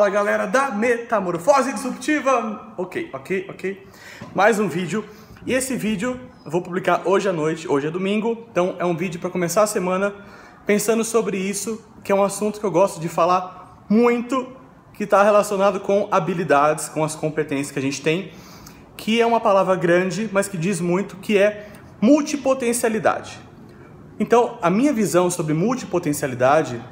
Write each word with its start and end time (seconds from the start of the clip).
Fala 0.00 0.08
galera 0.08 0.46
da 0.46 0.70
Metamorfose 0.70 1.74
Disruptiva! 1.74 2.72
Ok, 2.78 3.10
ok, 3.12 3.46
ok. 3.50 3.86
Mais 4.34 4.58
um 4.58 4.66
vídeo. 4.66 5.04
E 5.44 5.52
esse 5.52 5.76
vídeo 5.76 6.18
eu 6.42 6.50
vou 6.50 6.62
publicar 6.62 7.02
hoje 7.04 7.28
à 7.28 7.34
noite, 7.34 7.68
hoje 7.68 7.88
é 7.88 7.90
domingo, 7.90 8.46
então 8.50 8.76
é 8.78 8.84
um 8.86 8.96
vídeo 8.96 9.20
para 9.20 9.28
começar 9.28 9.62
a 9.62 9.66
semana 9.66 10.14
pensando 10.64 11.04
sobre 11.04 11.36
isso, 11.36 11.84
que 12.02 12.10
é 12.10 12.14
um 12.14 12.24
assunto 12.24 12.58
que 12.58 12.64
eu 12.64 12.70
gosto 12.70 12.98
de 12.98 13.10
falar 13.10 13.84
muito, 13.90 14.56
que 14.94 15.04
está 15.04 15.22
relacionado 15.22 15.78
com 15.80 16.08
habilidades, 16.10 16.88
com 16.88 17.04
as 17.04 17.14
competências 17.14 17.70
que 17.70 17.78
a 17.78 17.82
gente 17.82 18.00
tem, 18.00 18.32
que 18.96 19.20
é 19.20 19.26
uma 19.26 19.38
palavra 19.38 19.76
grande, 19.76 20.30
mas 20.32 20.48
que 20.48 20.56
diz 20.56 20.80
muito, 20.80 21.16
que 21.16 21.36
é 21.36 21.68
multipotencialidade. 22.00 23.38
Então, 24.18 24.56
a 24.62 24.70
minha 24.70 24.94
visão 24.94 25.30
sobre 25.30 25.52
multipotencialidade 25.52 26.82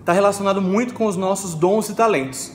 está 0.00 0.12
relacionado 0.12 0.60
muito 0.60 0.94
com 0.94 1.06
os 1.06 1.16
nossos 1.16 1.54
dons 1.54 1.88
e 1.88 1.94
talentos. 1.94 2.52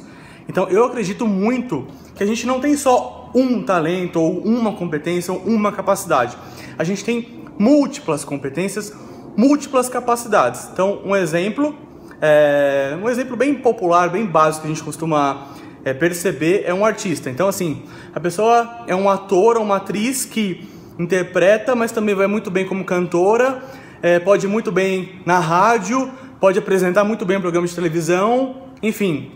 Então 0.47 0.67
eu 0.69 0.85
acredito 0.85 1.25
muito 1.25 1.87
que 2.13 2.23
a 2.23 2.25
gente 2.25 2.45
não 2.45 2.59
tem 2.59 2.75
só 2.75 3.31
um 3.33 3.63
talento 3.63 4.21
ou 4.21 4.39
uma 4.39 4.73
competência 4.73 5.33
ou 5.33 5.39
uma 5.39 5.71
capacidade. 5.71 6.37
A 6.77 6.83
gente 6.83 7.03
tem 7.03 7.43
múltiplas 7.57 8.23
competências, 8.23 8.93
múltiplas 9.35 9.89
capacidades. 9.89 10.69
Então 10.71 11.01
um 11.05 11.15
exemplo, 11.15 11.75
é, 12.21 12.97
um 13.01 13.09
exemplo 13.09 13.35
bem 13.35 13.55
popular, 13.55 14.09
bem 14.09 14.25
básico 14.25 14.61
que 14.65 14.71
a 14.71 14.73
gente 14.73 14.83
costuma 14.83 15.47
é, 15.83 15.93
perceber 15.93 16.63
é 16.65 16.73
um 16.73 16.85
artista. 16.85 17.29
Então 17.29 17.47
assim, 17.47 17.83
a 18.13 18.19
pessoa 18.19 18.83
é 18.87 18.95
um 18.95 19.09
ator 19.09 19.57
ou 19.57 19.63
uma 19.63 19.77
atriz 19.77 20.25
que 20.25 20.67
interpreta, 20.97 21.75
mas 21.75 21.91
também 21.91 22.15
vai 22.15 22.27
muito 22.27 22.49
bem 22.49 22.65
como 22.65 22.83
cantora, 22.85 23.63
é, 24.01 24.19
pode 24.19 24.47
muito 24.47 24.71
bem 24.71 25.19
na 25.25 25.39
rádio, 25.39 26.11
pode 26.39 26.59
apresentar 26.59 27.03
muito 27.03 27.25
bem 27.25 27.37
um 27.37 27.41
programa 27.41 27.67
de 27.67 27.73
televisão, 27.73 28.63
enfim, 28.81 29.31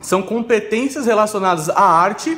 são 0.00 0.22
competências 0.22 1.06
relacionadas 1.06 1.68
à 1.68 1.82
arte, 1.82 2.36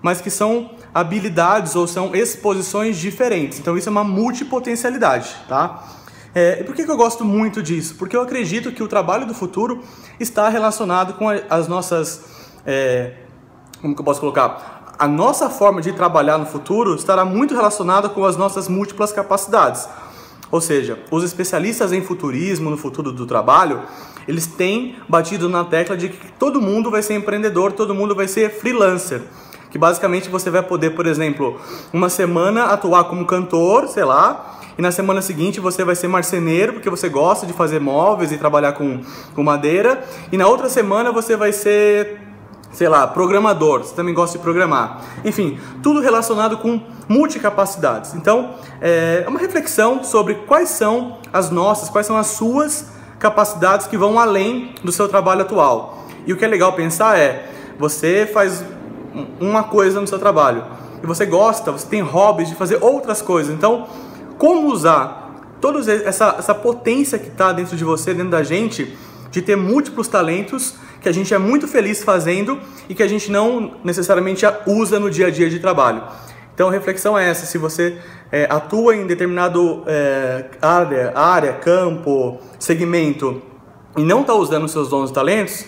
mas 0.00 0.20
que 0.20 0.30
são 0.30 0.70
habilidades 0.94 1.74
ou 1.76 1.86
são 1.86 2.14
exposições 2.14 2.96
diferentes. 2.98 3.58
Então 3.58 3.76
isso 3.76 3.88
é 3.88 3.92
uma 3.92 4.04
multipotencialidade, 4.04 5.34
tá? 5.48 5.84
É, 6.34 6.60
e 6.60 6.64
por 6.64 6.74
que, 6.74 6.84
que 6.84 6.90
eu 6.90 6.96
gosto 6.96 7.24
muito 7.24 7.62
disso? 7.62 7.94
Porque 7.96 8.16
eu 8.16 8.22
acredito 8.22 8.72
que 8.72 8.82
o 8.82 8.88
trabalho 8.88 9.26
do 9.26 9.34
futuro 9.34 9.82
está 10.18 10.48
relacionado 10.48 11.14
com 11.14 11.28
as 11.28 11.68
nossas. 11.68 12.24
É, 12.64 13.12
como 13.80 13.94
que 13.94 14.00
eu 14.00 14.04
posso 14.04 14.20
colocar? 14.20 14.94
A 14.98 15.08
nossa 15.08 15.50
forma 15.50 15.80
de 15.82 15.92
trabalhar 15.92 16.38
no 16.38 16.46
futuro 16.46 16.94
estará 16.94 17.24
muito 17.24 17.54
relacionada 17.54 18.08
com 18.08 18.24
as 18.24 18.36
nossas 18.36 18.68
múltiplas 18.68 19.12
capacidades. 19.12 19.88
Ou 20.52 20.60
seja, 20.60 20.98
os 21.10 21.24
especialistas 21.24 21.94
em 21.94 22.02
futurismo, 22.02 22.68
no 22.68 22.76
futuro 22.76 23.10
do 23.10 23.24
trabalho, 23.24 23.80
eles 24.28 24.46
têm 24.46 24.96
batido 25.08 25.48
na 25.48 25.64
tecla 25.64 25.96
de 25.96 26.10
que 26.10 26.30
todo 26.32 26.60
mundo 26.60 26.90
vai 26.90 27.02
ser 27.02 27.14
empreendedor, 27.14 27.72
todo 27.72 27.94
mundo 27.94 28.14
vai 28.14 28.28
ser 28.28 28.50
freelancer. 28.50 29.22
Que 29.70 29.78
basicamente 29.78 30.28
você 30.28 30.50
vai 30.50 30.62
poder, 30.62 30.90
por 30.90 31.06
exemplo, 31.06 31.58
uma 31.90 32.10
semana 32.10 32.64
atuar 32.64 33.04
como 33.04 33.24
cantor, 33.24 33.88
sei 33.88 34.04
lá, 34.04 34.60
e 34.76 34.82
na 34.82 34.92
semana 34.92 35.22
seguinte 35.22 35.58
você 35.58 35.84
vai 35.84 35.96
ser 35.96 36.08
marceneiro, 36.08 36.74
porque 36.74 36.90
você 36.90 37.08
gosta 37.08 37.46
de 37.46 37.54
fazer 37.54 37.80
móveis 37.80 38.30
e 38.30 38.36
trabalhar 38.36 38.74
com, 38.74 39.00
com 39.34 39.42
madeira, 39.42 40.04
e 40.30 40.36
na 40.36 40.46
outra 40.46 40.68
semana 40.68 41.10
você 41.10 41.34
vai 41.34 41.52
ser 41.52 42.31
sei 42.72 42.88
lá, 42.88 43.06
programador, 43.06 43.80
você 43.80 43.94
também 43.94 44.14
gosta 44.14 44.38
de 44.38 44.42
programar. 44.42 45.02
Enfim, 45.24 45.58
tudo 45.82 46.00
relacionado 46.00 46.58
com 46.58 46.80
multicapacidades. 47.08 48.14
Então, 48.14 48.54
é 48.80 49.24
uma 49.28 49.38
reflexão 49.38 50.02
sobre 50.02 50.34
quais 50.46 50.70
são 50.70 51.18
as 51.32 51.50
nossas, 51.50 51.90
quais 51.90 52.06
são 52.06 52.16
as 52.16 52.28
suas 52.28 52.92
capacidades 53.18 53.86
que 53.86 53.96
vão 53.96 54.18
além 54.18 54.74
do 54.82 54.90
seu 54.90 55.08
trabalho 55.08 55.42
atual. 55.42 56.06
E 56.26 56.32
o 56.32 56.36
que 56.36 56.44
é 56.44 56.48
legal 56.48 56.72
pensar 56.72 57.18
é, 57.18 57.50
você 57.78 58.28
faz 58.32 58.64
uma 59.38 59.64
coisa 59.64 60.00
no 60.00 60.06
seu 60.06 60.18
trabalho 60.18 60.64
e 61.02 61.06
você 61.06 61.26
gosta, 61.26 61.70
você 61.72 61.86
tem 61.86 62.00
hobbies 62.00 62.48
de 62.48 62.54
fazer 62.54 62.78
outras 62.80 63.20
coisas. 63.20 63.52
Então, 63.52 63.86
como 64.38 64.68
usar 64.68 65.40
toda 65.60 65.78
essa, 65.92 66.36
essa 66.38 66.54
potência 66.54 67.18
que 67.18 67.28
está 67.28 67.52
dentro 67.52 67.76
de 67.76 67.84
você, 67.84 68.14
dentro 68.14 68.30
da 68.30 68.42
gente, 68.42 68.96
de 69.30 69.42
ter 69.42 69.56
múltiplos 69.56 70.08
talentos 70.08 70.74
que 71.02 71.08
a 71.08 71.12
gente 71.12 71.34
é 71.34 71.38
muito 71.38 71.66
feliz 71.66 72.02
fazendo 72.02 72.60
e 72.88 72.94
que 72.94 73.02
a 73.02 73.08
gente 73.08 73.30
não 73.30 73.72
necessariamente 73.82 74.44
usa 74.66 75.00
no 75.00 75.10
dia 75.10 75.26
a 75.26 75.30
dia 75.30 75.50
de 75.50 75.58
trabalho. 75.58 76.02
Então 76.54 76.68
a 76.68 76.72
reflexão 76.72 77.18
é 77.18 77.28
essa: 77.28 77.44
se 77.44 77.58
você 77.58 77.98
é, 78.30 78.46
atua 78.48 78.94
em 78.94 79.06
determinado 79.06 79.82
é, 79.86 80.44
área, 80.60 81.12
área, 81.14 81.52
campo, 81.54 82.38
segmento 82.58 83.42
e 83.96 84.02
não 84.02 84.20
está 84.20 84.32
usando 84.34 84.68
seus 84.68 84.88
dons 84.88 85.10
e 85.10 85.12
talentos, 85.12 85.66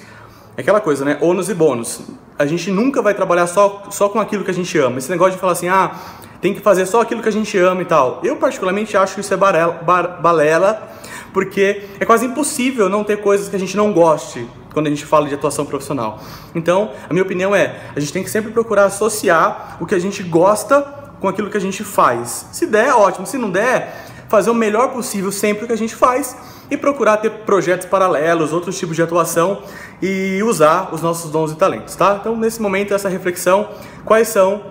é 0.56 0.60
aquela 0.60 0.80
coisa, 0.80 1.04
né? 1.04 1.18
Ônus 1.20 1.48
e 1.48 1.54
bônus. 1.54 2.00
A 2.38 2.46
gente 2.46 2.70
nunca 2.70 3.02
vai 3.02 3.14
trabalhar 3.14 3.46
só, 3.46 3.84
só 3.90 4.08
com 4.08 4.20
aquilo 4.20 4.44
que 4.44 4.50
a 4.50 4.54
gente 4.54 4.76
ama. 4.78 4.98
Esse 4.98 5.10
negócio 5.10 5.34
de 5.34 5.38
falar 5.38 5.52
assim, 5.52 5.68
ah, 5.68 5.92
tem 6.40 6.52
que 6.52 6.60
fazer 6.60 6.86
só 6.86 7.00
aquilo 7.00 7.22
que 7.22 7.28
a 7.28 7.32
gente 7.32 7.56
ama 7.58 7.82
e 7.82 7.84
tal. 7.84 8.20
Eu 8.24 8.36
particularmente 8.36 8.96
acho 8.96 9.14
que 9.14 9.20
isso 9.20 9.32
é 9.32 9.36
barela, 9.36 9.72
bar, 9.72 10.20
balela, 10.20 10.88
porque 11.32 11.82
é 11.98 12.04
quase 12.04 12.26
impossível 12.26 12.88
não 12.88 13.04
ter 13.04 13.18
coisas 13.18 13.48
que 13.48 13.56
a 13.56 13.58
gente 13.58 13.76
não 13.76 13.92
goste 13.92 14.46
quando 14.74 14.88
a 14.88 14.90
gente 14.90 15.06
fala 15.06 15.26
de 15.26 15.34
atuação 15.34 15.64
profissional. 15.64 16.20
Então, 16.54 16.90
a 17.08 17.12
minha 17.12 17.22
opinião 17.22 17.54
é, 17.54 17.80
a 17.96 18.00
gente 18.00 18.12
tem 18.12 18.22
que 18.22 18.28
sempre 18.28 18.50
procurar 18.50 18.84
associar 18.84 19.78
o 19.80 19.86
que 19.86 19.94
a 19.94 19.98
gente 19.98 20.22
gosta 20.22 20.82
com 21.20 21.28
aquilo 21.28 21.48
que 21.48 21.56
a 21.56 21.60
gente 21.60 21.82
faz. 21.82 22.48
Se 22.52 22.66
der, 22.66 22.92
ótimo. 22.92 23.26
Se 23.26 23.38
não 23.38 23.50
der, 23.50 24.04
fazer 24.28 24.50
o 24.50 24.54
melhor 24.54 24.90
possível 24.92 25.32
sempre 25.32 25.64
o 25.64 25.66
que 25.66 25.72
a 25.72 25.78
gente 25.78 25.94
faz 25.94 26.36
e 26.70 26.76
procurar 26.76 27.18
ter 27.18 27.30
projetos 27.30 27.86
paralelos, 27.86 28.52
outros 28.52 28.78
tipos 28.78 28.96
de 28.96 29.02
atuação 29.02 29.62
e 30.02 30.42
usar 30.42 30.92
os 30.92 31.00
nossos 31.00 31.30
dons 31.30 31.52
e 31.52 31.56
talentos, 31.56 31.94
tá? 31.94 32.18
Então, 32.20 32.36
nesse 32.36 32.60
momento, 32.60 32.92
essa 32.92 33.08
reflexão, 33.08 33.68
quais 34.04 34.28
são 34.28 34.62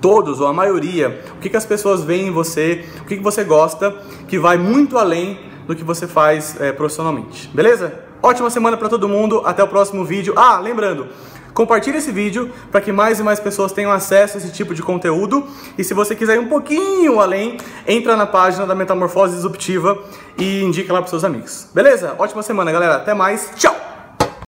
todos 0.00 0.40
ou 0.40 0.46
a 0.46 0.52
maioria, 0.52 1.22
o 1.36 1.40
que, 1.40 1.48
que 1.48 1.56
as 1.56 1.66
pessoas 1.66 2.02
veem 2.02 2.28
em 2.28 2.30
você, 2.30 2.84
o 3.00 3.04
que, 3.04 3.16
que 3.16 3.22
você 3.22 3.44
gosta, 3.44 3.94
que 4.26 4.38
vai 4.38 4.56
muito 4.56 4.98
além 4.98 5.38
do 5.66 5.76
que 5.76 5.84
você 5.84 6.06
faz 6.06 6.60
é, 6.60 6.72
profissionalmente, 6.72 7.48
beleza? 7.48 8.07
Ótima 8.22 8.50
semana 8.50 8.76
para 8.76 8.88
todo 8.88 9.08
mundo, 9.08 9.42
até 9.44 9.62
o 9.62 9.68
próximo 9.68 10.04
vídeo. 10.04 10.34
Ah, 10.36 10.58
lembrando, 10.58 11.06
compartilhe 11.54 11.98
esse 11.98 12.10
vídeo 12.10 12.50
para 12.70 12.80
que 12.80 12.90
mais 12.90 13.20
e 13.20 13.22
mais 13.22 13.38
pessoas 13.38 13.72
tenham 13.72 13.92
acesso 13.92 14.36
a 14.36 14.40
esse 14.40 14.52
tipo 14.52 14.74
de 14.74 14.82
conteúdo. 14.82 15.46
E 15.76 15.84
se 15.84 15.94
você 15.94 16.14
quiser 16.14 16.36
ir 16.36 16.40
um 16.40 16.48
pouquinho 16.48 17.20
além, 17.20 17.58
entra 17.86 18.16
na 18.16 18.26
página 18.26 18.66
da 18.66 18.74
Metamorfose 18.74 19.34
Disruptiva 19.34 19.98
e 20.36 20.62
indica 20.62 20.92
lá 20.92 21.00
para 21.00 21.08
seus 21.08 21.24
amigos. 21.24 21.68
Beleza? 21.72 22.14
Ótima 22.18 22.42
semana, 22.42 22.72
galera. 22.72 22.96
Até 22.96 23.14
mais. 23.14 23.52
Tchau! 23.56 23.97